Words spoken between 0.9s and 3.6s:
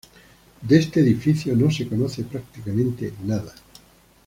edificio no se conoce prácticamente nada.